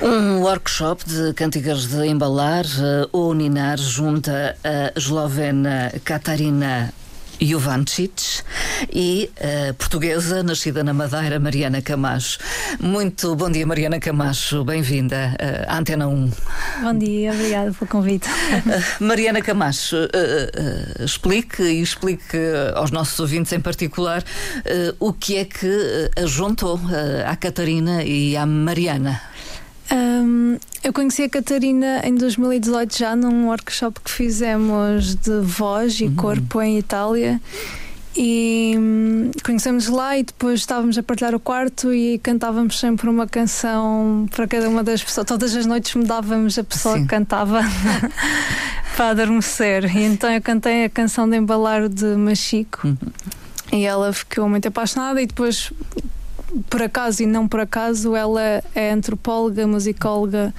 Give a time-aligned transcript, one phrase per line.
[0.00, 2.64] Um workshop de cânticas de embalar,
[3.12, 6.94] o Uninar junta a eslovena Katarina
[7.40, 8.42] Jovancic
[8.92, 12.38] e a portuguesa, nascida na Madeira, Mariana Camacho.
[12.78, 14.64] Muito bom dia, Mariana Camacho.
[14.64, 16.30] Bem-vinda à Antena 1.
[16.82, 18.28] Bom dia, obrigada pelo convite.
[19.00, 19.96] Mariana Camacho,
[21.00, 22.38] explique e explique
[22.76, 24.22] aos nossos ouvintes em particular
[25.00, 26.80] o que é que a juntou
[27.26, 29.20] à Catarina e à Mariana.
[29.90, 36.04] Um, eu conheci a Catarina em 2018 já num workshop que fizemos de voz e
[36.04, 36.16] uhum.
[36.16, 37.40] corpo em Itália
[38.18, 43.28] e hum, conhecemos lá e depois estávamos a partilhar o quarto e cantávamos sempre uma
[43.28, 45.26] canção para cada uma das pessoas.
[45.26, 47.02] Todas as noites mudávamos a pessoa Sim.
[47.02, 47.60] que cantava
[48.96, 49.96] para adormecer.
[49.96, 52.88] E então eu cantei a canção de embalar de Machico.
[52.88, 52.96] Uhum.
[53.72, 55.72] E ela ficou muito apaixonada e depois
[56.68, 60.54] por acaso e não por acaso, ela é antropóloga, musicóloga.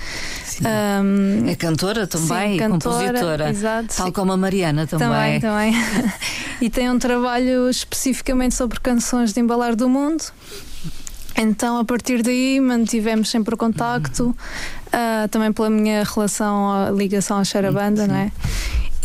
[0.61, 3.49] Um, é cantora também, sim, cantora, compositora.
[3.49, 4.11] Exato, tal sim.
[4.11, 5.39] como a Mariana também.
[5.39, 5.73] Também, também.
[6.61, 10.23] e tem um trabalho especificamente sobre canções de embalar do mundo.
[11.37, 14.35] Então, a partir daí, mantivemos sempre o contacto,
[14.87, 18.31] uh, também pela minha relação, ligação à Xarabanda, não é?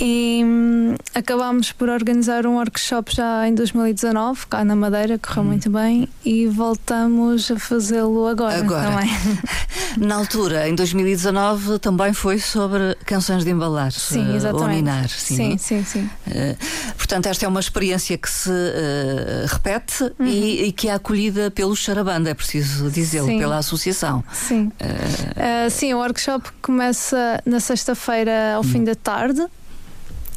[0.00, 5.46] E hum, acabámos por organizar um workshop já em 2019, cá na Madeira, correu hum.
[5.46, 8.90] muito bem, e voltamos a fazê-lo agora, agora.
[8.90, 9.10] também.
[9.96, 13.92] Na altura, em 2019, também foi sobre canções de embalar.
[13.92, 15.12] Sim, eh, exatamente.
[15.12, 15.84] Sim, sim, sim.
[15.84, 16.10] sim.
[16.26, 20.26] Uh, portanto, esta é uma experiência que se uh, repete uhum.
[20.26, 24.24] e, e, que é acolhida pelo Charabanda, é preciso dizê-lo, pela associação.
[24.32, 24.72] Sim.
[24.80, 28.64] Uh, sim, o workshop começa na sexta-feira ao hum.
[28.64, 29.46] fim da tarde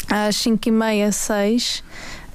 [0.09, 1.83] às 5 e meia, 6,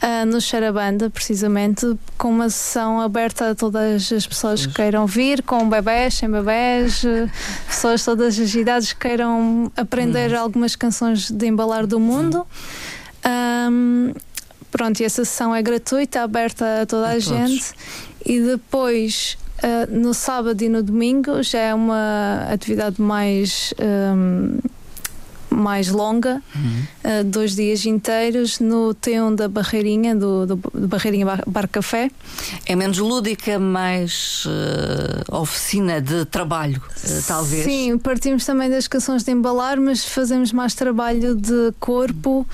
[0.02, 5.42] uh, no Xarabanda, precisamente, com uma sessão aberta a todas as pessoas que queiram vir,
[5.42, 7.02] com bebés, sem bebés,
[7.66, 12.46] pessoas de todas as idades que queiram aprender algumas canções de embalar do mundo.
[13.24, 14.12] Um,
[14.70, 17.72] pronto, e essa sessão é gratuita, aberta a toda a, a gente.
[18.24, 24.58] E depois Uh, no sábado e no domingo já é uma atividade mais um,
[25.52, 26.82] mais longa, uhum.
[27.20, 32.10] uh, dois dias inteiros, no T1 da Barreirinha, do, do, do Barreirinha Bar, Bar, Café.
[32.66, 37.64] É menos lúdica, mais uh, oficina de trabalho, uh, talvez?
[37.64, 42.46] Sim, partimos também das canções de embalar, mas fazemos mais trabalho de corpo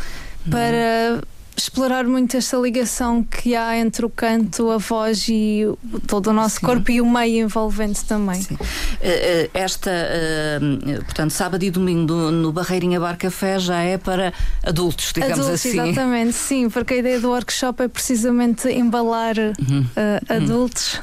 [0.47, 0.51] uhum.
[0.51, 1.23] para
[1.59, 5.65] explorar muito esta ligação que há entre o canto, a voz e
[6.07, 6.67] todo o nosso Sim.
[6.67, 8.41] corpo e o meio envolvente também.
[8.41, 8.57] Sim.
[9.01, 10.59] Eh, eh, esta, eh,
[11.05, 14.33] portanto, sábado e domingo no Barreirinha Bar Café já é para
[14.65, 15.81] adultos, digamos adultos, assim.
[15.81, 19.81] Exatamente, sim, porque a ideia do workshop é precisamente embalar uhum.
[19.81, 21.01] uh, adultos,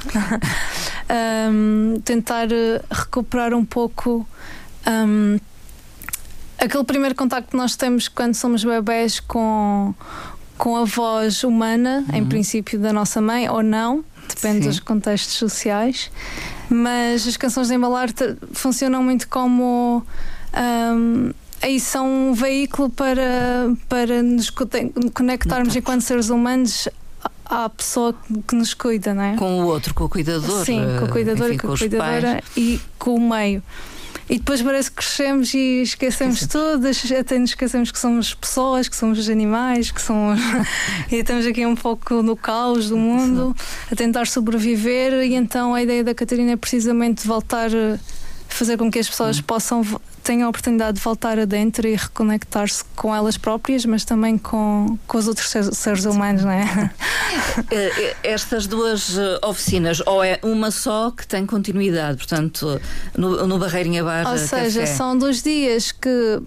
[1.52, 2.48] um, tentar
[2.90, 4.28] recuperar um pouco.
[4.88, 5.38] Um,
[6.58, 9.94] aquele primeiro contacto que nós temos quando somos bebés com,
[10.58, 12.16] com a voz humana, uhum.
[12.16, 14.70] em princípio, da nossa mãe, ou não, depende Sim.
[14.70, 16.12] dos contextos sociais.
[16.70, 18.10] Mas as canções de embalar
[18.54, 20.04] funcionam muito como.
[20.54, 24.50] Um, aí são um veículo para, para nos
[25.14, 26.88] conectarmos enquanto seres humanos
[27.46, 28.16] à pessoa
[28.48, 29.36] que nos cuida, não é?
[29.36, 30.66] Com o outro, com o cuidador.
[30.66, 32.44] Sim, com o cuidador enfim, e com, com a cuidadora pais.
[32.58, 33.62] e com o meio.
[34.28, 36.88] E depois parece que crescemos e esquecemos tudo,
[37.20, 40.40] até nos esquecemos que somos pessoas, que somos animais, que somos.
[41.12, 43.56] e estamos aqui um pouco no caos do mundo,
[43.92, 45.14] a tentar sobreviver.
[45.24, 48.00] E então a ideia da Catarina é precisamente voltar a
[48.48, 49.44] fazer com que as pessoas hum.
[49.44, 49.84] possam
[50.26, 55.18] tenham a oportunidade de voltar adentro e reconectar-se com elas próprias, mas também com, com
[55.18, 56.92] os outros seres, seres humanos, não é?
[57.72, 62.82] Eh, eh, estas duas eh, oficinas, ou é uma só que tem continuidade, portanto,
[63.18, 64.94] no, no Barreirinha Bar Ou seja, café.
[64.94, 66.42] são dois dias que.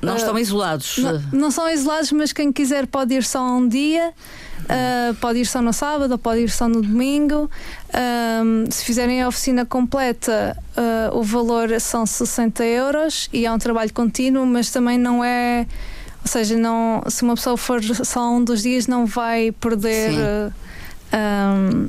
[0.00, 0.98] Não uh, estão isolados.
[0.98, 4.12] Não, não, são isolados, mas quem quiser pode ir só um dia.
[4.64, 7.50] Uh, pode ir só no sábado ou pode ir só no domingo.
[7.94, 13.58] Um, se fizerem a oficina completa, uh, o valor são 60 euros e é um
[13.58, 15.66] trabalho contínuo, mas também não é.
[16.22, 20.12] Ou seja, não, se uma pessoa for só um dos dias, não vai perder.
[21.12, 21.88] Um,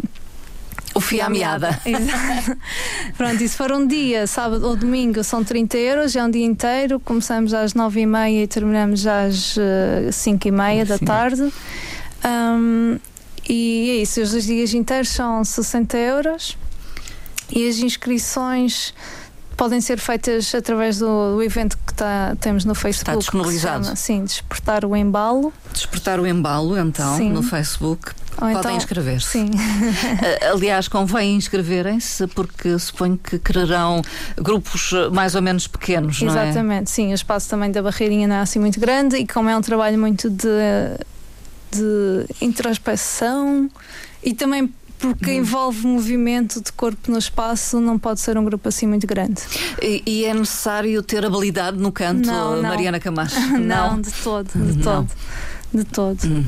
[0.94, 1.78] o fio à meada.
[3.18, 6.46] Pronto, e se for um dia, sábado ou domingo, são 30 euros, é um dia
[6.46, 7.00] inteiro.
[7.00, 9.58] Começamos às 9 e meia e terminamos às
[10.12, 11.52] 5 e meia da tarde.
[12.26, 13.00] Um,
[13.48, 16.58] e é isso, os dois dias inteiros são 60 euros
[17.52, 18.94] e as inscrições
[19.56, 23.12] podem ser feitas através do, do evento que tá, temos no Facebook.
[23.12, 23.86] Está disponibilizado.
[23.86, 25.54] Chama, sim, Despertar o Embalo.
[25.72, 27.30] Despertar o Embalo, então, sim.
[27.32, 28.12] no Facebook.
[28.32, 29.30] Ou Podem então, inscrever-se.
[29.30, 29.52] Sim.
[30.52, 34.02] Aliás, convém inscreverem-se porque suponho que quererão
[34.36, 36.50] grupos mais ou menos pequenos, não é?
[36.50, 37.12] Exatamente, sim.
[37.12, 39.98] O espaço também da barreirinha não é assim muito grande e como é um trabalho
[39.98, 40.50] muito de,
[41.76, 43.70] de introspeção
[44.24, 45.38] e também porque uhum.
[45.38, 49.42] envolve movimento de corpo no espaço, não pode ser um grupo assim muito grande.
[49.82, 52.70] E, e é necessário ter habilidade no canto, não, não.
[52.70, 53.40] Mariana Camacho?
[53.60, 54.82] não, não, de todo, de não.
[54.82, 55.08] todo.
[55.74, 56.24] De todo.
[56.24, 56.46] Uhum.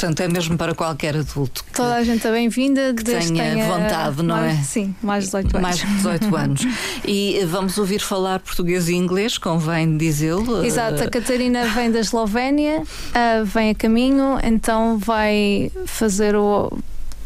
[0.00, 1.62] Portanto, é mesmo para qualquer adulto.
[1.74, 4.62] Toda a gente é bem-vinda, que tenha, tenha, vontade, não mais, é?
[4.62, 5.62] Sim, mais de 18 anos.
[5.62, 6.60] Mais de 18 anos.
[7.04, 10.64] E vamos ouvir falar português e inglês, convém dizê-lo.
[10.64, 12.82] Exato, a Catarina vem da Eslovénia,
[13.44, 16.72] vem a caminho, então vai fazer o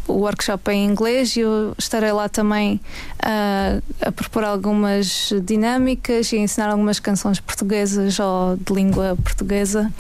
[0.07, 2.79] o workshop em inglês e eu estarei lá também
[3.23, 9.91] uh, a propor algumas dinâmicas e ensinar algumas canções portuguesas ou de língua portuguesa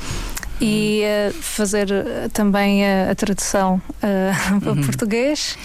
[0.60, 1.88] e uh, fazer
[2.32, 4.82] também a, a tradução uh, para uhum.
[4.82, 5.56] português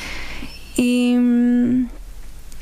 [0.77, 1.15] e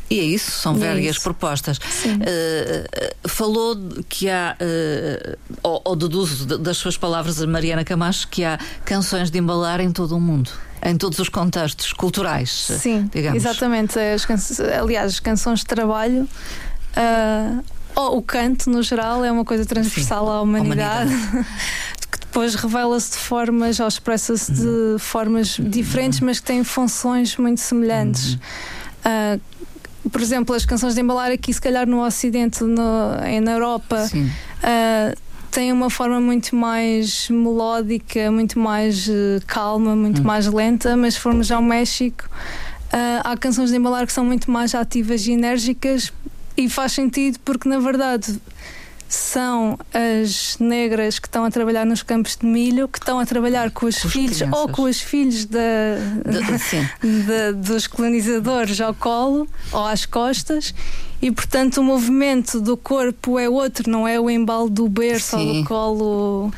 [0.10, 1.78] e é isso, são é várias propostas.
[1.78, 3.76] Uh, falou
[4.08, 9.38] que há, uh, ou, ou deduzo das suas palavras, Mariana Camacho, que há canções de
[9.38, 10.50] embalar em todo o mundo
[10.84, 12.50] em todos os contextos culturais.
[12.80, 13.44] Sim, digamos.
[13.44, 13.98] exatamente.
[14.00, 14.26] As
[14.80, 16.30] aliás, as canções de trabalho.
[16.96, 17.64] Uh,
[17.96, 21.12] ou o canto, no geral, é uma coisa transversal Sim, à humanidade.
[21.12, 21.48] humanidade.
[22.28, 24.96] depois revela-se de formas ou expressa-se uhum.
[24.96, 25.70] de formas uhum.
[25.70, 28.34] diferentes, mas que têm funções muito semelhantes.
[28.34, 28.40] Uhum.
[29.40, 32.76] Uh, por exemplo, as canções de embalar aqui, se calhar no Ocidente, no,
[33.44, 35.18] na Europa, uh,
[35.52, 40.26] tem uma forma muito mais melódica, muito mais uh, calma, muito hum.
[40.26, 42.30] mais lenta, mas se formos ao México,
[42.94, 46.14] uh, há canções de embalar que são muito mais ativas e enérgicas
[46.56, 48.40] e faz sentido porque, na verdade,
[49.10, 53.72] são as negras que estão a trabalhar nos campos de milho, que estão a trabalhar
[53.72, 54.60] com os com filhos crianças.
[54.60, 55.62] ou com os filhos da,
[57.56, 60.74] dos colonizadores ao colo ou às costas.
[61.22, 65.48] E portanto o movimento do corpo é outro, não é o embalo do berço sim.
[65.48, 66.52] ou do colo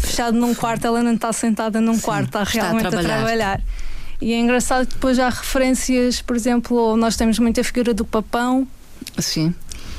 [0.00, 3.14] fechado num quarto, ela não está sentada num sim, quarto, está realmente está a, trabalhar.
[3.14, 3.60] a trabalhar.
[4.20, 8.66] E é engraçado que depois há referências, por exemplo, nós temos muita figura do papão.
[9.18, 9.54] Sim.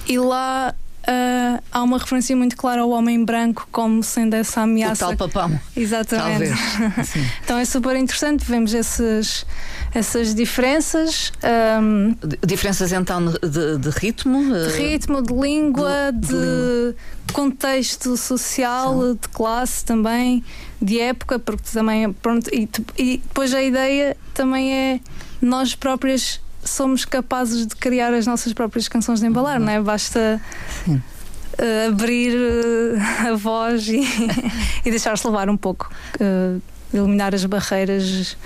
[0.08, 0.74] E lá
[1.04, 5.06] Uh, há uma referência muito clara ao homem branco como sendo essa ameaça.
[5.06, 5.60] O tal papão.
[5.76, 6.54] Exatamente.
[7.44, 9.46] então é super interessante, vemos esses,
[9.94, 11.34] essas diferenças.
[11.82, 12.16] Um,
[12.46, 14.54] diferenças então de, de, ritmo?
[14.54, 16.96] De ritmo, de língua, de,
[17.26, 19.20] de contexto social, Sim.
[19.22, 20.42] de classe também,
[20.82, 22.14] de época, porque também.
[22.14, 25.00] Pronto, e, e depois a ideia também é
[25.42, 29.66] nós próprias somos capazes de criar as nossas próprias canções de embalar, uhum.
[29.66, 29.82] não é?
[29.82, 30.42] Basta
[30.88, 34.02] uh, abrir uh, a voz e,
[34.86, 35.92] e deixar-se levar um pouco.
[36.20, 36.62] Uh,
[36.94, 38.38] eliminar as barreiras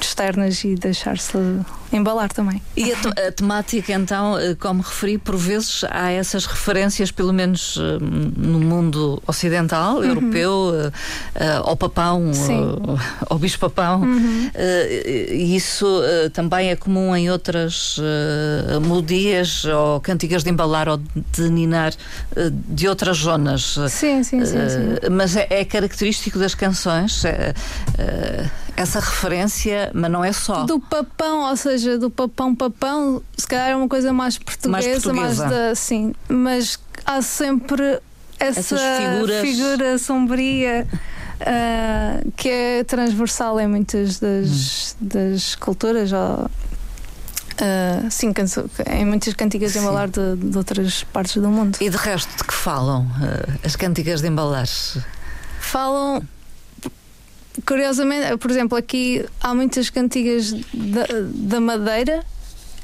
[0.00, 1.38] externas e deixar-se
[1.96, 2.60] embalar também.
[2.76, 7.32] E a, te a, temática, então, eh, como referi, por vezes há essas referências, pelo
[7.32, 10.04] menos eh, no mundo ocidental, uhum.
[10.04, 10.92] europeu, uh,
[11.64, 12.98] ao papão, uh,
[13.28, 14.02] ao bicho-papão.
[14.02, 14.50] Uhum.
[15.30, 15.86] e isso
[16.32, 17.96] também é comum em outras
[18.82, 21.00] melodias ou cantigas de embalar ou
[21.32, 21.92] de ninar
[22.68, 23.78] de outras zonas.
[23.88, 24.68] Sim, sim, sim.
[24.68, 25.10] sim.
[25.10, 27.22] Mas é, é característico das canções
[28.76, 30.64] essa referência, mas não é só.
[30.64, 35.02] Do papão, ou seja, do papão papão, se calhar é uma coisa mais portuguesa, mais,
[35.02, 35.46] portuguesa.
[35.46, 35.74] mais da.
[35.74, 38.00] Sim, mas há sempre
[38.38, 38.76] essa
[39.40, 40.86] figura sombria.
[41.34, 45.08] Uh, que é transversal em muitas das, hum.
[45.08, 46.48] das culturas, ou,
[47.54, 48.32] Uh, sim,
[48.90, 51.78] em muitas cantigas de embalar de, de, outras partes do mundo.
[51.80, 54.66] E de resto, de que falam uh, as cantigas de embalar?
[55.60, 56.20] Falam
[57.66, 62.24] curiosamente, por exemplo, aqui há muitas cantigas da, da Madeira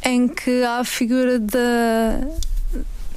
[0.02, 2.26] em que há a figura da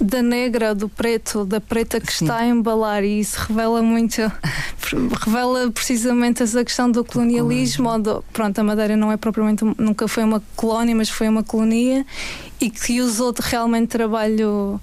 [0.03, 2.25] da negra, do preto, da preta que Sim.
[2.25, 4.19] está a embalar e isso revela muito,
[5.25, 7.97] revela precisamente essa questão do colonialismo.
[7.99, 12.05] Do, pronto, a Madeira não é propriamente, nunca foi uma colónia, mas foi uma colonia
[12.59, 14.79] e que usou realmente trabalho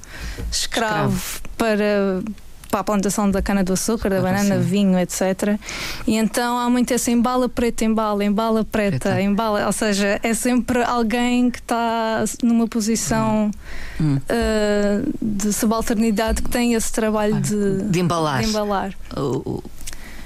[0.51, 1.43] escravo, escravo.
[1.57, 2.23] para
[2.71, 4.61] para a plantação da cana-do-açúcar, da ah, banana, sim.
[4.63, 5.59] vinho, etc.
[6.07, 9.21] E então há muito essa embala preta, embala, embala preta, preta.
[9.21, 13.51] embala, ou seja, é sempre alguém que está numa posição
[14.01, 14.17] hum.
[14.17, 18.43] uh, de subalternidade que tem esse trabalho ah, de, de embalar.
[18.43, 18.95] De embalar.
[19.17, 19.65] O, o,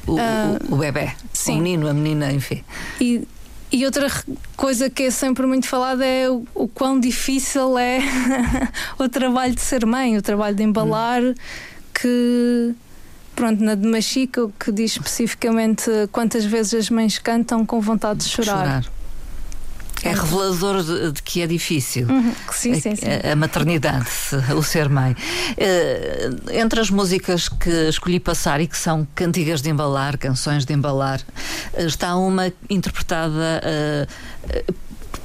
[0.06, 1.52] o, uh, o bebê, sim.
[1.52, 2.62] o menino, a menina, enfim.
[3.00, 3.26] E,
[3.72, 4.06] e outra
[4.54, 8.00] coisa que é sempre muito falada é o, o quão difícil é
[8.98, 11.22] o trabalho de ser mãe, o trabalho de embalar.
[11.22, 11.34] Hum
[11.94, 12.74] que
[13.34, 18.28] pronto, na de Machica, que diz especificamente quantas vezes as mães cantam com vontade de
[18.28, 18.82] chorar.
[18.82, 18.94] chorar.
[20.02, 22.06] É revelador de, de, que é difícil.
[22.06, 22.34] Uhum.
[22.52, 23.06] Sim, sim, sim.
[23.06, 24.06] A, a, maternidade,
[24.54, 25.12] o ser mãe.
[25.12, 30.74] Uh, entre as músicas que escolhi passar e que são cantigas de embalar, canções de
[30.74, 31.20] embalar,
[31.72, 34.74] uh, está uma interpretada uh,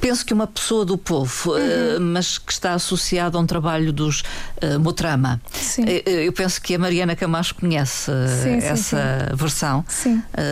[0.10, 1.58] penso que uma pessoa do povo, uhum.
[1.98, 5.40] uh, mas que está associada a um trabalho dos uh, Mutrama.
[5.54, 5.84] Sim.
[5.84, 8.12] Uh, eu penso que a Mariana Camacho conhece
[8.42, 9.86] sim, essa sim, versão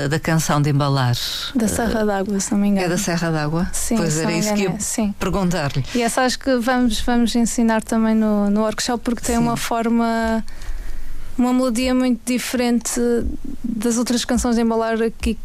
[0.09, 1.15] da canção de embalar.
[1.55, 2.85] Da Serra d'Água, se não me engano.
[2.85, 3.67] É da Serra d'Água?
[3.73, 5.15] Sim, pois era isso que eu sim.
[5.19, 5.83] perguntar-lhe.
[5.95, 10.43] E essa acho que vamos, vamos ensinar também no, no workshop, porque tem uma forma
[11.35, 12.99] uma melodia muito diferente
[13.63, 15.37] das outras canções de embalar aqui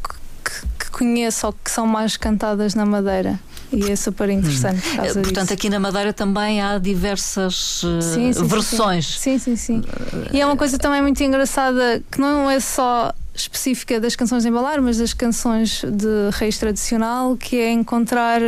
[0.45, 3.38] que, que conheço ou que são mais cantadas na Madeira
[3.73, 4.83] e é super interessante.
[4.91, 5.23] Hum.
[5.23, 5.52] Portanto, disso.
[5.55, 9.19] aqui na Madeira também há diversas uh, sim, sim, versões.
[9.19, 9.38] Sim.
[9.38, 9.85] sim, sim, sim.
[10.33, 14.49] E é uma coisa também muito engraçada que não é só específica das canções de
[14.49, 18.41] embalar, mas das canções de raiz tradicional, que é encontrar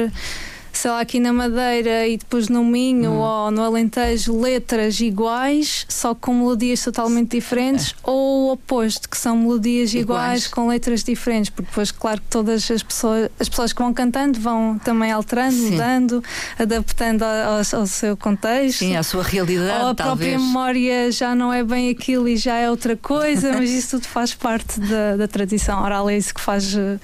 [0.78, 3.18] sei lá, aqui na Madeira e depois no Minho hum.
[3.18, 8.10] ou no Alentejo, letras iguais, só com melodias totalmente diferentes, é.
[8.10, 10.04] ou o oposto, que são melodias iguais.
[10.04, 10.46] iguais.
[10.48, 14.38] com letras diferentes, porque depois, claro que todas as pessoas, as pessoas que vão cantando
[14.38, 15.70] vão também alterando, Sim.
[15.70, 16.24] mudando,
[16.58, 18.80] adaptando ao, ao, seu contexto.
[18.80, 19.82] Sim, à sua realidade.
[19.84, 20.30] Ou a talvez.
[20.30, 24.08] própria memória já não é bem aquilo e já é outra coisa, mas isso tudo
[24.08, 26.98] faz parte da, da tradição oral, é isso que faz uh,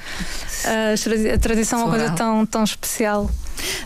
[0.65, 3.31] a, tradição uma coisa tão, tão especial.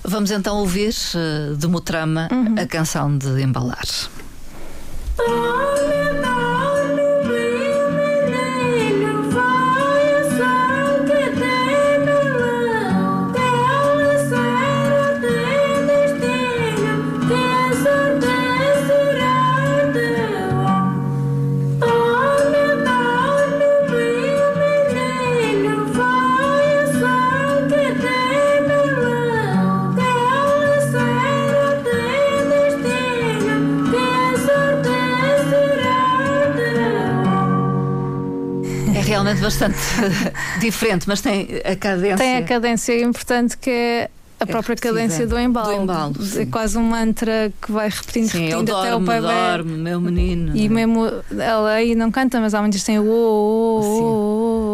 [0.02, 2.54] Vamos então ouvir uh, de Mutrama uhum.
[2.58, 3.84] a canção de Embalar.
[39.44, 39.78] Bastante
[40.60, 42.16] diferente, mas tem a cadência.
[42.16, 44.10] Tem a cadência importante que é
[44.40, 45.68] a é própria cadência do embalo.
[45.68, 49.20] Do embalo é quase um mantra que vai repetindo, sim, repetindo dorme, até o bebê.
[49.20, 50.56] dorme, meu menino.
[50.56, 51.06] E mesmo
[51.38, 54.73] ela aí não canta, mas há muitos que têm o oh, oh,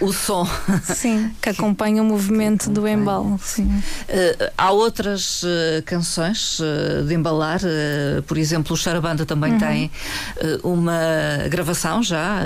[0.00, 0.48] o som.
[0.84, 3.38] Sim, que acompanha o movimento do embalo.
[3.42, 3.66] Sim.
[3.66, 7.60] Uh, há outras uh, canções uh, de embalar,
[8.26, 9.58] por exemplo, o Charabanda também uhum.
[9.58, 9.90] tem
[10.62, 12.40] uma gravação já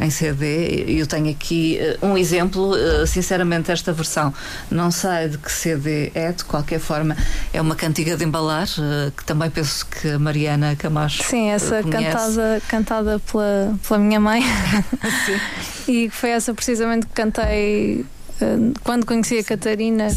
[0.00, 0.84] em CD.
[0.88, 2.72] Eu tenho aqui um exemplo,
[3.06, 4.32] sinceramente, esta versão
[4.70, 7.16] não sei de que CD é, de qualquer forma,
[7.52, 11.22] é uma cantiga de embalar, uh, que também penso que a Mariana Camacho.
[11.24, 14.42] Sim, essa cantada, cantada pela, pela minha mãe.
[15.88, 18.04] e foi essa precisamente que cantei
[18.40, 20.08] uh, quando conheci a Catarina.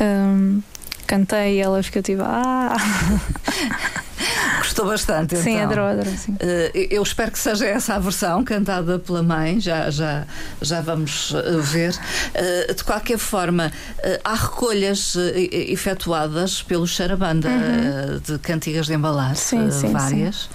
[0.00, 0.62] Um,
[1.10, 2.76] cantei e ela ficou tipo, ah!
[4.58, 5.36] Gostou bastante.
[5.36, 5.64] Sim, então.
[5.64, 6.14] adorou, adorou.
[6.16, 6.32] Sim.
[6.32, 10.24] Uh, eu espero que seja essa a versão cantada pela mãe, já, já,
[10.62, 11.94] já vamos eh, ver.
[11.94, 15.16] Uh, de qualquer forma, uh, há recolhas
[15.50, 18.18] efetuadas pelo Charabanda uhum.
[18.18, 20.48] de cantigas de embalar, sim, sim, várias,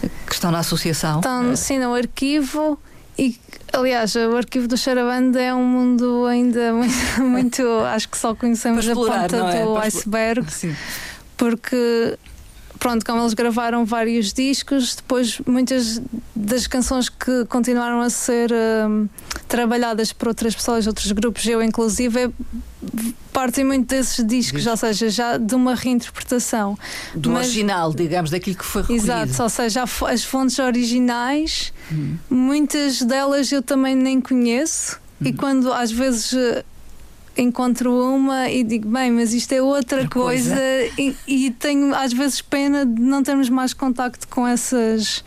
[0.00, 0.10] sim.
[0.26, 1.20] que estão na associação.
[1.20, 2.78] Estão, sim, no arquivo.
[3.18, 3.38] E,
[3.72, 8.86] aliás, o arquivo do Charabanda é um mundo ainda muito, muito acho que só conhecemos
[8.86, 9.64] explorar, a ponta é?
[9.64, 10.74] do iceberg, Sim.
[11.36, 12.18] porque
[12.82, 16.02] pronto, como eles gravaram vários discos, depois muitas
[16.34, 19.08] das canções que continuaram a ser um,
[19.46, 22.34] trabalhadas por outras pessoas, outros grupos, eu inclusive,
[23.32, 26.76] partem muito desses discos, ou seja, já de uma reinterpretação.
[27.14, 29.04] Do Mas, original, digamos, daquilo que foi recolhido.
[29.04, 32.16] Exato, ou seja, as fontes originais, hum.
[32.28, 35.00] muitas delas eu também nem conheço.
[35.20, 35.34] E hum.
[35.36, 36.34] quando às vezes
[37.36, 40.92] encontro uma e digo, bem, mas isto é outra, coisa, coisa.
[40.98, 45.24] E, e, tenho às vezes pena de não termos mais contacto com essas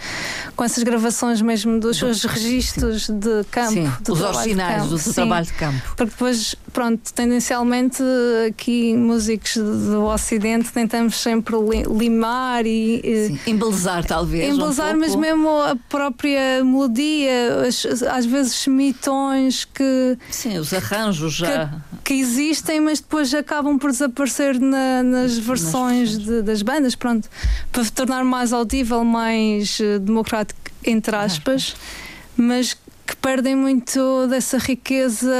[0.55, 3.19] com essas gravações mesmo dos seus registros sim.
[3.19, 3.71] de campo.
[3.71, 5.81] Sim, os originais do, do trabalho de campo.
[5.95, 8.01] Porque depois, pronto, tendencialmente
[8.47, 11.55] aqui músicos do Ocidente tentamos sempre
[11.87, 13.01] limar e.
[13.27, 14.53] Sim, embelezar talvez.
[14.53, 17.63] Embelezar, um mas mesmo a própria melodia,
[18.11, 20.17] às vezes semitões que.
[20.29, 21.69] Sim, os arranjos já.
[22.03, 27.27] Que, que existem, mas depois acabam por desaparecer na, nas versões de, das bandas, pronto,
[27.71, 31.75] para tornar mais audível, mais uh, democrático, entre aspas,
[32.37, 32.75] mas
[33.07, 35.33] que perdem muito dessa riqueza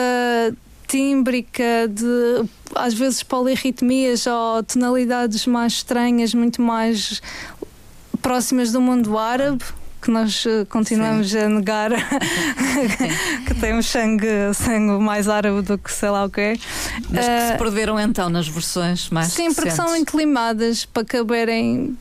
[0.87, 7.21] tímbrica, de às vezes polirritmias ou tonalidades mais estranhas, muito mais
[8.23, 9.63] próximas do mundo árabe
[10.05, 11.39] que nós eh, continuamos Sim.
[11.39, 11.89] a negar
[13.47, 16.59] que temos sangue, sangue mais árabe do que sei lá o que
[17.09, 21.03] Mas que se eh, perderam então nas versões mais Sim, porque são muito limadas para
[21.03, 21.97] caberem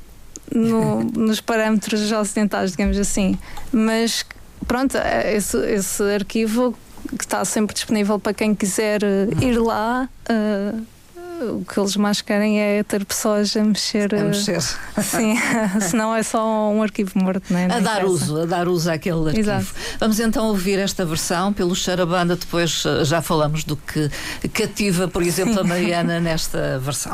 [0.53, 3.39] no, nos parâmetros ocidentais, digamos assim.
[3.73, 4.25] Mas
[4.69, 6.77] pronto, é esse, esse arquivo
[7.17, 9.01] que está sempre disponível para quem quiser
[9.41, 10.11] ir lá.
[10.29, 10.94] Uh,
[11.43, 14.15] o que eles mais querem é ter pessoas a mexer.
[14.15, 14.61] A mexer.
[14.61, 15.37] Sim,
[15.81, 17.65] senão é só um arquivo morto, não é?
[17.67, 19.41] A dar uso, a dar uso àquele arquivo.
[19.41, 19.67] Exato.
[19.99, 24.11] Vamos então ouvir esta versão pelo Charabanda, depois eh, já falamos do que
[24.49, 27.13] cativa, por exemplo, a Mariana nesta versão.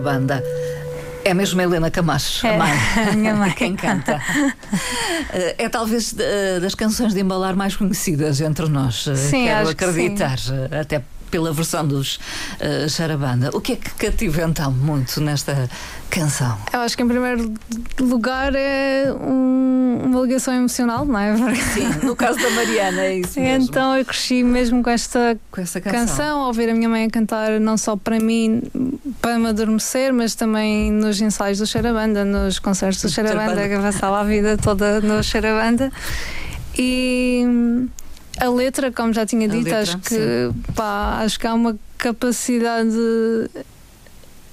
[0.00, 0.42] Charabanda.
[1.22, 2.72] É mesmo a Helena Camacho, é, a mãe.
[3.12, 3.52] A minha mãe.
[3.52, 4.18] Quem canta.
[5.58, 6.14] É talvez
[6.62, 9.04] das canções de embalar mais conhecidas entre nós.
[9.16, 10.54] Sim, Quero acreditar, que sim.
[10.80, 13.50] até pela versão dos uh, Charabanda.
[13.54, 15.68] O que é que cativa então muito nesta
[16.10, 16.58] canção?
[16.72, 17.54] Eu acho que em primeiro
[17.98, 21.36] lugar é um, uma ligação emocional, não é?
[21.36, 21.60] Porque...
[21.60, 23.68] Sim, no caso da Mariana é isso mesmo.
[23.68, 26.06] Então eu cresci mesmo com esta com essa canção.
[26.06, 28.62] canção, ouvir a minha mãe a cantar não só para mim,
[29.20, 33.80] para me adormecer, mas também nos ensaios do Charabanda, nos concertos do Charabanda, que eu
[33.80, 35.90] passava a vida toda no Charabanda.
[36.76, 37.44] E
[38.40, 42.96] a letra, como já tinha dito, letra, acho que pá, acho que há uma capacidade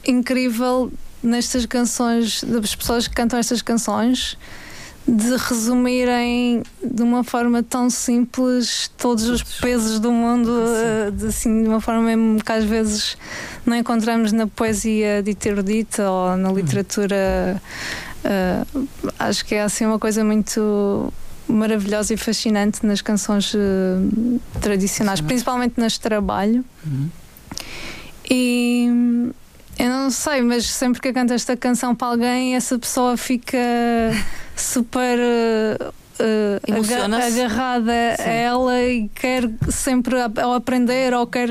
[0.06, 0.92] incrível
[1.24, 4.38] nestas canções, das pessoas que cantam estas canções,
[5.08, 10.52] de resumirem de uma forma tão simples todos os pesos do mundo,
[11.14, 13.18] de, assim, de uma forma mesmo que às vezes
[13.66, 17.62] não encontramos na poesia dita erudita ou na literatura.
[18.26, 21.14] Uh, acho que é assim uma coisa muito
[21.48, 26.64] maravilhosa e fascinante nas canções uh, tradicionais, principalmente nas de trabalho.
[26.86, 27.10] Uhum.
[28.30, 28.88] E
[29.80, 33.58] eu não sei, mas sempre que eu canto esta canção para alguém, essa pessoa fica
[34.56, 35.18] super.
[35.20, 35.94] Uh,
[37.28, 38.24] agarrada Sim.
[38.24, 41.48] a ela e quer sempre ou aprender ou quer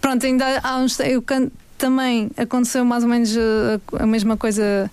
[0.00, 4.90] pronto, ainda há uns eu canto, também aconteceu mais ou menos a, a mesma coisa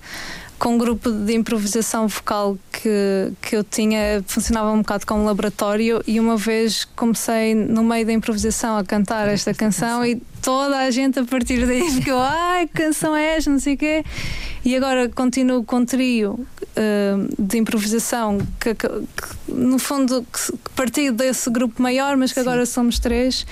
[0.65, 6.01] com um grupo de improvisação vocal que, que eu tinha, funcionava um bocado como laboratório
[6.07, 10.89] e uma vez comecei no meio da improvisação a cantar esta canção e toda a
[10.89, 14.03] gente a partir daí ficou, ai, que canção é esta, não sei o quê.
[14.65, 16.47] E agora continuo com um trio uh,
[17.37, 22.49] de improvisação que, que, que no fundo que, partiu desse grupo maior, mas que Sim.
[22.49, 23.45] agora somos três.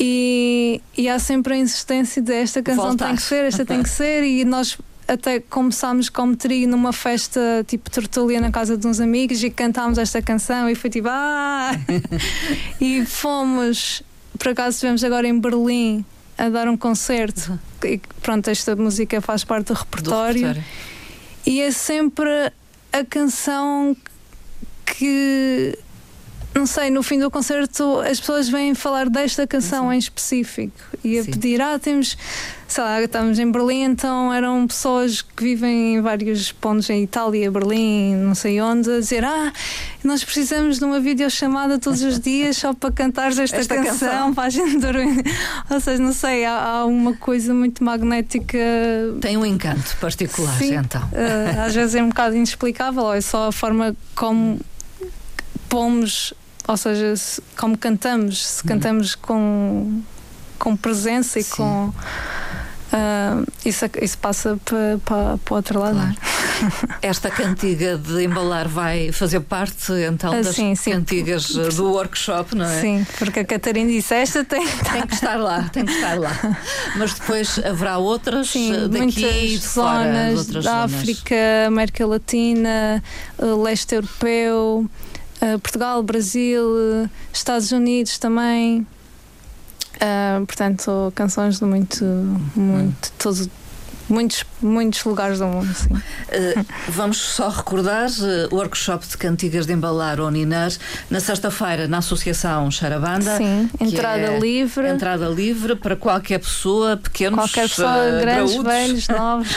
[0.00, 3.06] E, e há sempre a insistência de esta canção Voltar.
[3.06, 7.64] tem que ser, esta tem que ser, e nós até começámos como trio numa festa
[7.66, 11.72] tipo tertulia na casa de uns amigos e cantámos esta canção e foi tipo ah!
[12.80, 14.02] e fomos
[14.38, 16.04] por acaso estivemos agora em Berlim
[16.36, 17.90] a dar um concerto uhum.
[17.90, 20.64] e pronto, esta música faz parte do repertório, do repertório.
[21.46, 22.52] e é sempre
[22.92, 23.96] a canção
[24.84, 25.78] que
[26.54, 29.94] não sei, no fim do concerto as pessoas vêm falar desta canção Sim.
[29.94, 31.32] em específico e a Sim.
[31.32, 32.16] pedir, ah, temos,
[32.68, 37.50] sei lá, estamos em Berlim, então eram pessoas que vivem em vários pontos em Itália,
[37.50, 39.52] Berlim, não sei onde, a dizer, ah,
[40.04, 44.34] nós precisamos de uma videochamada todos os dias só para cantar esta, esta canção, canção,
[44.34, 45.24] para a gente dormir.
[45.68, 48.58] Ou seja, não sei, há, há, uma coisa muito magnética.
[49.20, 51.02] Tem um encanto particular, Sim, então.
[51.02, 54.60] Uh, às vezes é um bocado inexplicável, é só a forma como
[55.68, 56.32] pomos
[56.66, 58.68] ou seja, se, como cantamos, se uhum.
[58.68, 60.02] cantamos com,
[60.58, 61.50] com presença e Sim.
[61.56, 61.92] com.
[62.94, 65.96] Uh, isso, isso passa para, para, para o outro lado.
[65.96, 66.14] Claro.
[67.02, 70.92] Esta cantiga de embalar vai fazer parte então ah, das sim, sim.
[70.92, 72.80] cantigas do workshop, não é?
[72.80, 76.30] Sim, porque a Catarina disse esta tem, tem que estar lá, tem que estar lá.
[76.96, 81.34] Mas depois haverá outras sim, daqui muitas de fora, zonas de da África,
[81.66, 83.02] América Latina,
[83.38, 84.88] leste europeu.
[85.44, 88.86] Eh, Portugal, Brasil, Estados Unidos também.
[89.96, 92.04] Uh, portanto, canções de muito,
[92.56, 93.48] muito, todo,
[94.08, 95.72] muitos, muitos lugares do mundo.
[95.74, 95.94] Sim.
[95.94, 100.70] Uh, vamos só recordar uh, o workshop de cantigas de embalar ou ninar
[101.10, 103.36] na sexta-feira na Associação Charabanda.
[103.36, 104.88] Sim, entrada é livre.
[104.88, 108.72] Entrada livre para qualquer pessoa, pequenos, qualquer pessoa, uh, grandes, graúdos.
[108.72, 109.48] velhos, novos.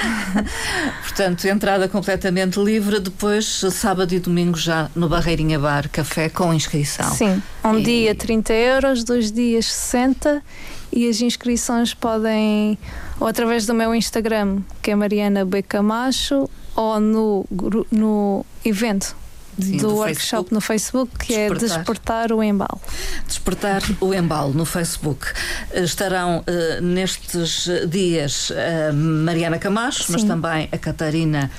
[1.03, 2.99] Portanto, entrada completamente livre.
[2.99, 7.09] Depois, sábado e domingo, já no Barreirinha Bar Café com inscrição.
[7.11, 7.83] Sim, um e...
[7.83, 10.41] dia 30 euros, dois dias 60
[10.91, 12.77] e as inscrições podem
[13.19, 15.61] ou através do meu Instagram, que é Mariana B.
[15.61, 17.45] Camacho, ou no,
[17.91, 19.15] no evento
[19.59, 20.53] Sim, do, do, workshop Facebook.
[20.53, 21.65] no Facebook, que é Despertar.
[21.65, 22.81] é Despertar o Embalo.
[23.25, 25.25] Despertar o Embalo no Facebook.
[25.73, 30.11] Estarão uh, nestes dias a uh, Mariana Camacho, Sim.
[30.13, 31.51] mas também a Catarina.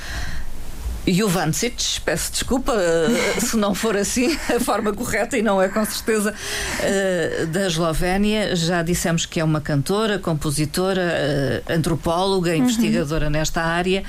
[1.13, 5.85] Jovancic, peço desculpa eh, se não for assim a forma correta e não é com
[5.85, 6.35] certeza
[6.81, 8.55] eh, da Eslovénia.
[8.55, 12.59] Já dissemos que é uma cantora, compositora, eh, antropóloga, uhum.
[12.59, 14.03] investigadora nesta área,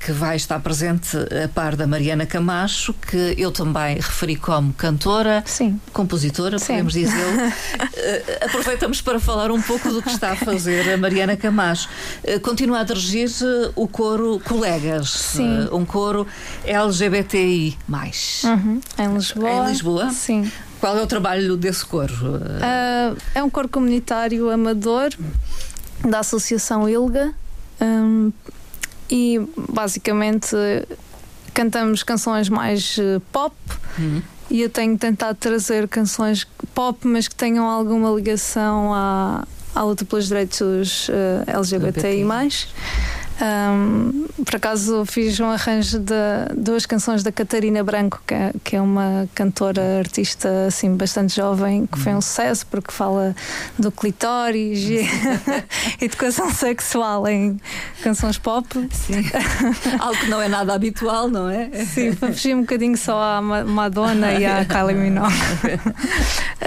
[0.00, 5.42] que vai estar presente a par da Mariana Camacho, que eu também referi como cantora,
[5.46, 5.80] Sim.
[5.92, 6.66] compositora, Sim.
[6.66, 7.54] podemos dizer.
[8.40, 11.88] Aproveitamos para falar um pouco do que está a fazer a Mariana Camacho.
[12.42, 13.28] Continua a dirigir
[13.74, 15.68] o coro Colegas, Sim.
[15.72, 16.26] um coro coro
[16.64, 17.76] LGBTI.
[18.44, 18.80] Uhum.
[18.96, 19.50] Em Lisboa.
[19.50, 20.10] Em Lisboa?
[20.10, 20.50] Sim.
[20.80, 22.14] Qual é o trabalho desse coro?
[22.14, 25.10] Uh, é um coro comunitário amador
[26.08, 27.34] da Associação ILGA
[27.80, 28.32] um,
[29.10, 30.54] e basicamente
[31.52, 33.56] cantamos canções mais uh, pop
[33.98, 34.22] uhum.
[34.48, 40.04] e eu tenho tentado trazer canções pop, mas que tenham alguma ligação à, à luta
[40.04, 41.12] pelos direitos uh,
[41.48, 42.22] LGBTI.
[43.40, 46.14] Um, por acaso fiz um arranjo de
[46.56, 51.86] duas canções da Catarina Branco, que é, que é uma cantora artista assim bastante jovem,
[51.86, 53.36] que foi um sucesso porque fala
[53.78, 55.08] do clitóris e
[56.04, 57.60] educação sexual em
[58.02, 58.66] canções pop.
[58.90, 59.24] Sim.
[60.00, 61.70] Algo que não é nada habitual, não é?
[61.84, 65.34] Sim, para fugir um bocadinho só à Madonna e à Kylie Minogue.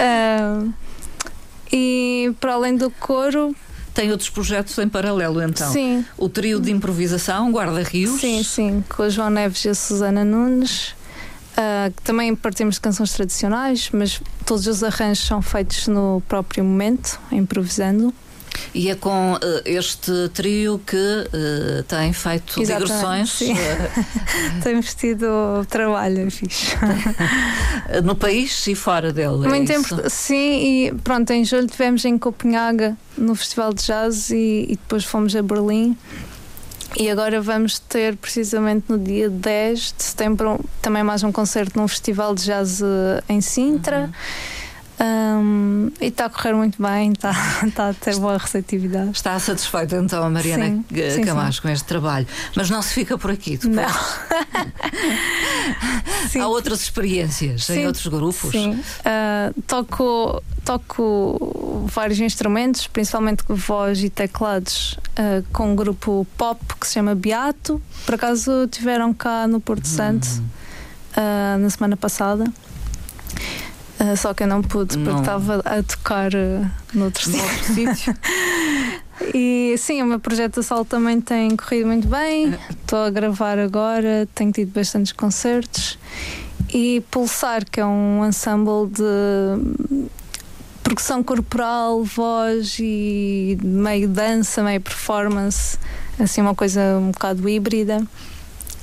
[0.00, 0.72] um,
[1.70, 3.54] e para além do coro,
[3.94, 5.70] tem outros projetos em paralelo, então.
[5.72, 6.04] Sim.
[6.16, 8.20] O trio de improvisação, Guarda-Rios.
[8.20, 10.94] Sim, sim, com a João Neves e a Susana Nunes.
[11.52, 17.20] Uh, também partimos de canções tradicionais, mas todos os arranjos são feitos no próprio momento,
[17.30, 18.12] improvisando.
[18.74, 23.40] E é com uh, este trio que uh, tem feito Exatamente, digressões.
[23.40, 25.26] Uh, Temos tido
[25.68, 26.74] trabalho, é fixe.
[28.02, 29.44] no país e fora dele.
[29.44, 33.84] É Muito é tempo, sim, e pronto, em julho tivemos em Copenhaga no Festival de
[33.84, 35.96] Jazz e, e depois fomos a Berlim.
[36.96, 41.88] E agora vamos ter precisamente no dia 10 de setembro também mais um concerto num
[41.88, 42.82] festival de jazz
[43.30, 44.00] em Sintra.
[44.00, 44.12] Uhum.
[45.00, 47.32] Um, e está a correr muito bem, está,
[47.66, 49.10] está a ter boa receptividade.
[49.10, 51.62] Está satisfeita então a Mariana sim, sim, Camacho sim.
[51.62, 53.86] com este trabalho, mas não se fica por aqui depois.
[56.40, 58.50] Há outras experiências em outros grupos?
[58.50, 66.60] Sim, uh, toco, toco vários instrumentos, principalmente voz e teclados, uh, com um grupo pop
[66.80, 67.80] que se chama Beato.
[68.04, 70.26] Por acaso tiveram cá no Porto Santo
[71.16, 72.44] uh, na semana passada.
[74.02, 77.22] Uh, só que eu não pude porque estava a tocar uh, noutro
[77.62, 78.12] sítio.
[79.32, 82.52] e sim, o meu projeto de solo também tem corrido muito bem.
[82.68, 85.96] Estou a gravar agora, tenho tido bastantes concertos.
[86.74, 90.08] E Pulsar, que é um ensemble de
[90.82, 95.78] percussão corporal, voz e meio dança, meio performance,
[96.18, 98.04] assim uma coisa um bocado híbrida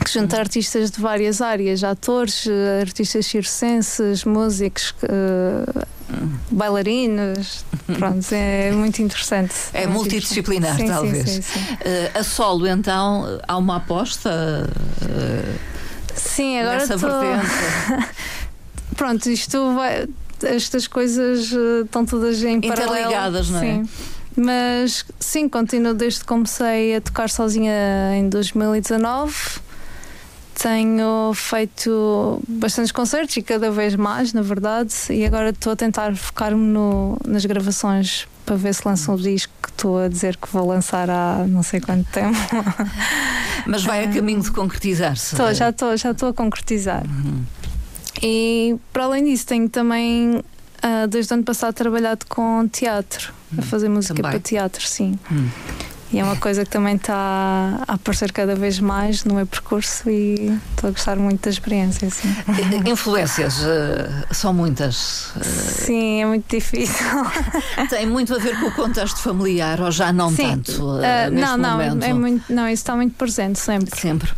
[0.03, 5.85] que junta artistas de várias áreas, atores, eh, artistas circenses, músicos, uh,
[6.49, 7.65] bailarinos.
[7.85, 9.53] Pronto, é muito interessante.
[9.73, 11.29] É, multidisciplinar, sim, talvez.
[11.29, 14.69] Sim, sim, uh, a solo, então, há uma aposta?
[15.01, 15.59] Uh,
[16.15, 17.09] sim, agora estou.
[18.95, 20.07] Pronto, isto vai.
[20.41, 21.51] Estas coisas
[21.83, 22.95] estão todas em paralelo.
[22.95, 23.61] Interligadas, não é?
[23.61, 23.89] Sim.
[24.37, 27.73] Mas sim, continuo desde que comecei a tocar sozinha
[28.15, 29.59] em 2019
[30.61, 36.13] tenho feito bastantes concertos e cada vez mais, na verdade, e agora estou a tentar
[36.15, 36.77] focar-me
[37.25, 41.09] nas gravações para ver se lanço um disco que estou a dizer que vou lançar
[41.09, 42.37] há não sei quanto tempo.
[43.65, 45.35] Mas vai a caminho de concretizar-se?
[45.35, 47.05] Estou, já estou, já estou a concretizar.
[47.05, 47.43] Uhum.
[48.21, 53.59] E para além disso, tenho também uh, desde o ano passado trabalhado com teatro, uhum.
[53.59, 54.31] a fazer música também.
[54.31, 55.17] para teatro, sim.
[55.31, 55.49] Uhum.
[56.11, 60.09] E é uma coisa que também está a aparecer cada vez mais no meu percurso
[60.09, 62.07] e estou a gostar muito da experiência.
[62.07, 62.27] Assim.
[62.87, 65.27] Influências uh, são muitas.
[65.35, 65.43] Uh,
[65.85, 67.05] Sim, é muito difícil.
[67.89, 70.49] Tem muito a ver com o contexto familiar ou já não sim.
[70.49, 70.83] tanto?
[70.83, 73.99] Uh, não, não, é muito, não, isso está muito presente sempre.
[73.99, 74.31] Sempre.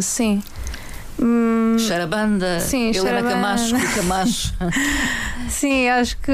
[0.00, 0.40] sim.
[1.20, 4.54] Hum, Charabanda, sim, Helena Camacho e Camacho.
[5.48, 6.32] sim, acho que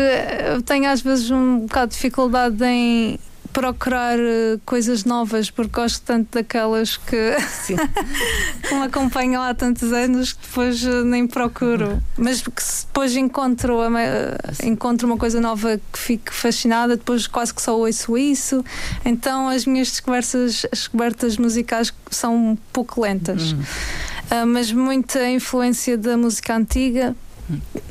[0.67, 3.19] tenho às vezes um bocado de dificuldade em
[3.55, 7.37] procurar uh, coisas novas, porque gosto tanto daquelas que,
[7.67, 12.03] que me acompanham há tantos anos que depois uh, nem procuro.
[12.19, 12.51] Mas que
[12.87, 18.19] depois encontro, uh, encontro uma coisa nova que fico fascinada, depois quase que só ouço
[18.19, 18.63] isso.
[19.05, 23.53] Então as minhas descobertas, as descobertas musicais são um pouco lentas.
[23.53, 24.47] Hum.
[24.49, 27.15] mas muita influência da música antiga,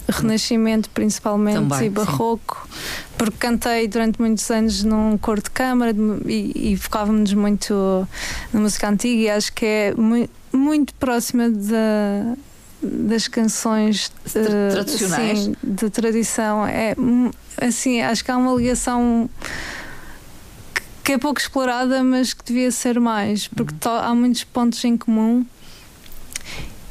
[0.10, 2.80] Renascimento principalmente Também, e Barroco, sim.
[3.18, 5.94] porque cantei durante muitos anos num coro de câmara
[6.26, 8.08] e, e focávamos muito
[8.52, 12.36] na música antiga e acho que é muito, muito próxima da,
[12.82, 16.66] das canções uh, tradicionais sim, de tradição.
[16.66, 16.96] É
[17.62, 19.30] assim, acho que há uma ligação
[21.04, 23.94] que é pouco explorada, mas que devia ser mais, porque uhum.
[23.94, 25.46] há muitos pontos em comum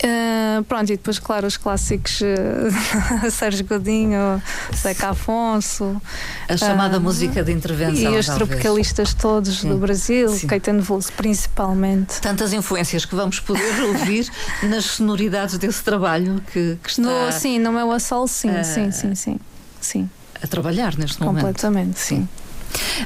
[0.02, 4.42] Uh, pronto, e depois, claro, os clássicos uh, Sérgio Godinho,
[4.74, 6.02] Zeca Afonso.
[6.48, 8.12] A chamada uh, música de intervenção.
[8.12, 9.68] E os tropicalistas todos sim.
[9.68, 10.48] do Brasil, sim.
[10.48, 12.20] Caetano Veloso principalmente.
[12.20, 14.28] Tantas influências que vamos poder ouvir
[14.64, 17.02] nas sonoridades desse trabalho que, que está.
[17.02, 19.40] No, sim, no meu assol, sim, sim, sim, sim,
[19.80, 20.10] sim.
[20.42, 21.44] A trabalhar neste momento.
[21.44, 22.28] Completamente, sim.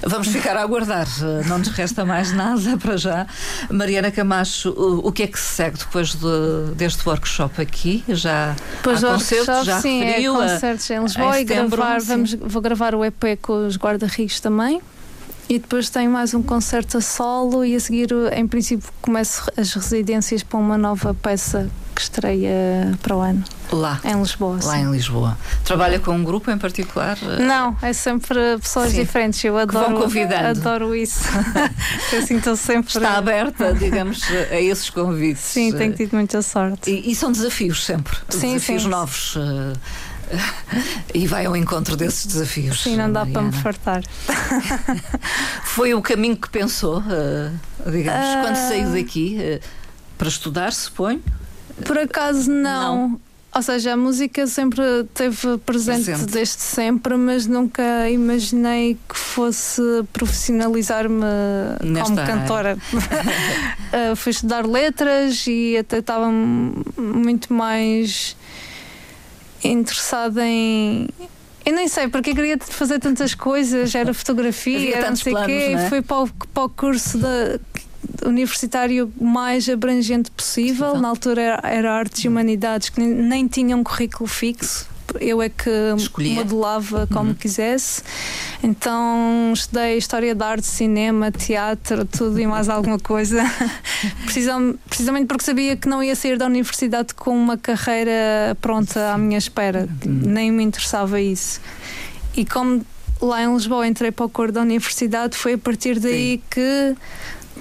[0.02, 1.06] Vamos ficar a aguardar,
[1.46, 3.26] não nos resta mais nada para já.
[3.70, 8.04] Mariana Camacho, o, o que é que se segue depois de, deste workshop aqui?
[8.08, 12.00] Já depois há concertos, já sim, é referiu é concertos em Lisboa em e gravar,
[12.00, 14.80] vamos, vou gravar o EP com os guarda-rios também.
[15.48, 19.72] E depois tenho mais um concerto a solo e a seguir, em princípio, começo as
[19.74, 23.42] residências para uma nova peça que estreia para o ano.
[23.72, 23.98] Lá.
[24.04, 24.58] Em Lisboa.
[24.62, 24.82] Lá sim.
[24.82, 25.36] em Lisboa.
[25.64, 27.18] Trabalha com um grupo em particular?
[27.40, 29.00] Não, é sempre pessoas sim.
[29.00, 29.42] diferentes.
[29.42, 30.04] Eu adoro,
[30.50, 31.24] adoro isso.
[32.16, 32.88] assim estou sempre.
[32.88, 35.42] Está aberta, digamos, a esses convites.
[35.42, 36.90] Sim, tenho tido muita sorte.
[36.90, 38.16] E, e são desafios sempre.
[38.28, 38.88] Sim, desafios sim.
[38.88, 39.36] novos.
[39.36, 39.72] Uh,
[41.14, 42.82] e vai ao encontro desses desafios.
[42.82, 43.32] Sim, não dá Mariana.
[43.32, 44.02] para me fartar.
[45.64, 48.42] Foi o caminho que pensou, uh, digamos, uh...
[48.42, 49.60] quando saiu daqui uh,
[50.18, 51.22] para estudar, suponho?
[51.84, 53.08] Por acaso não.
[53.08, 53.20] não.
[53.56, 54.82] Ou seja, a música sempre
[55.14, 59.80] teve presente, desde sempre, mas nunca imaginei que fosse
[60.12, 61.24] profissionalizar-me
[62.04, 62.76] como cantora.
[64.12, 68.36] uh, fui estudar letras e até estava muito mais
[69.64, 71.08] interessada em.
[71.64, 75.44] Eu nem sei, porque eu queria fazer tantas coisas, era fotografia, era não sei o
[75.46, 75.88] quê, é?
[75.88, 77.58] fui para o, para o curso da,
[78.24, 80.96] universitário mais abrangente possível.
[80.98, 85.40] Na altura era, era Artes e Humanidades, que nem, nem tinha um currículo fixo eu
[85.40, 86.34] é que Escolhia.
[86.34, 87.34] modelava como uhum.
[87.34, 88.02] quisesse.
[88.62, 93.42] Então estudei História da Arte, Cinema, Teatro, tudo e mais alguma coisa.
[94.24, 99.38] Precisamente porque sabia que não ia sair da universidade com uma carreira pronta à minha
[99.38, 99.88] espera.
[100.04, 100.20] Uhum.
[100.24, 101.60] Nem me interessava isso.
[102.36, 102.84] E como
[103.20, 106.42] lá em Lisboa entrei para o cor da universidade, foi a partir daí Sim.
[106.50, 106.96] que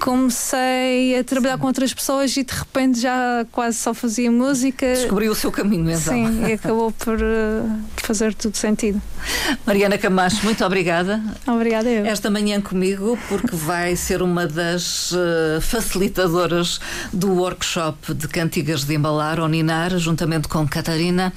[0.00, 1.60] comecei a trabalhar Sim.
[1.60, 4.86] com outras pessoas e de repente já quase só fazia música.
[4.86, 6.14] Descobriu o seu caminho, então.
[6.14, 9.00] Sim, e acabou por uh, fazer tudo sentido.
[9.66, 11.20] Mariana Camacho, muito obrigada.
[11.46, 12.06] Obrigada eu.
[12.06, 16.80] Esta manhã comigo, porque vai ser uma das uh, facilitadoras
[17.12, 21.32] do workshop de cantigas de embalar, Oninar, juntamente com Catarina,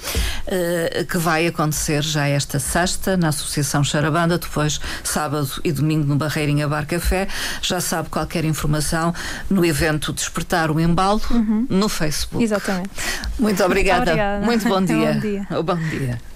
[0.46, 6.16] uh, que vai acontecer já esta sexta na Associação Charabanda, depois sábado e domingo no
[6.16, 7.28] Barreirinha Bar Café.
[7.62, 9.14] Já sabe qualquer informação
[9.48, 11.66] no evento Despertar o Embalo uhum.
[11.68, 12.42] no Facebook.
[12.42, 12.90] Exatamente.
[13.38, 14.02] Muito obrigada.
[14.02, 14.44] Obrigada.
[14.44, 15.12] Muito bom dia.
[15.12, 15.46] bom dia.
[15.62, 16.29] Bom dia.